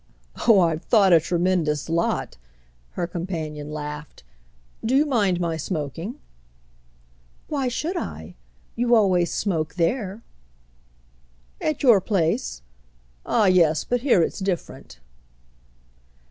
[0.47, 2.35] "Oh I've thought a tremendous lot!"
[2.93, 4.23] her companion laughed.
[4.83, 6.15] "Do you mind my smoking?"
[7.49, 8.33] "Why should I?
[8.75, 10.23] You always smoke there."
[11.61, 12.63] "At your place?
[13.27, 14.99] Oh yes, but here it's different."